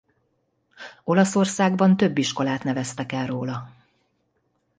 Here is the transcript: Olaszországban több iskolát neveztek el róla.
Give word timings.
Olaszországban 1.03 1.97
több 1.97 2.17
iskolát 2.17 2.63
neveztek 2.63 3.11
el 3.11 3.25
róla. 3.25 3.69